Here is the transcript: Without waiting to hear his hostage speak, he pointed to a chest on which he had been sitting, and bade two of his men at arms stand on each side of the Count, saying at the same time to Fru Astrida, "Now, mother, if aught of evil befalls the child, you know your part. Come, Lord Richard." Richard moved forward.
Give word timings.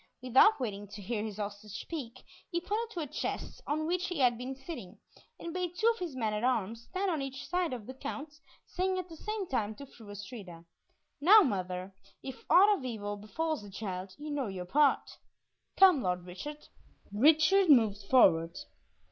Without 0.23 0.59
waiting 0.59 0.87
to 0.87 0.99
hear 0.99 1.23
his 1.23 1.37
hostage 1.37 1.79
speak, 1.79 2.23
he 2.49 2.59
pointed 2.59 2.89
to 2.95 3.01
a 3.01 3.05
chest 3.05 3.61
on 3.67 3.85
which 3.85 4.07
he 4.07 4.17
had 4.17 4.35
been 4.35 4.55
sitting, 4.55 4.97
and 5.39 5.53
bade 5.53 5.77
two 5.77 5.85
of 5.93 5.99
his 5.99 6.15
men 6.15 6.33
at 6.33 6.43
arms 6.43 6.85
stand 6.89 7.11
on 7.11 7.21
each 7.21 7.45
side 7.47 7.71
of 7.71 7.85
the 7.85 7.93
Count, 7.93 8.33
saying 8.65 8.97
at 8.97 9.07
the 9.09 9.15
same 9.15 9.47
time 9.47 9.75
to 9.75 9.85
Fru 9.85 10.09
Astrida, 10.09 10.65
"Now, 11.21 11.41
mother, 11.43 11.93
if 12.23 12.43
aught 12.49 12.75
of 12.79 12.83
evil 12.83 13.15
befalls 13.15 13.61
the 13.61 13.69
child, 13.69 14.15
you 14.17 14.31
know 14.31 14.47
your 14.47 14.65
part. 14.65 15.19
Come, 15.77 16.01
Lord 16.01 16.25
Richard." 16.25 16.69
Richard 17.11 17.69
moved 17.69 18.01
forward. 18.09 18.57